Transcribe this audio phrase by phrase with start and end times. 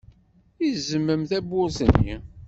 [0.69, 2.15] Izemmem tawwurt-nni.